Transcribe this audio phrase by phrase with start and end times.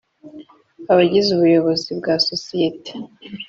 [0.91, 2.91] Abagize Ubuyobozi bwa sosiyete